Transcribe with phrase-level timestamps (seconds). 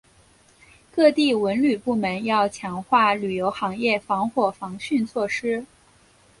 [0.91, 5.67] 各地文旅部门要强化旅游行业防火防汛措施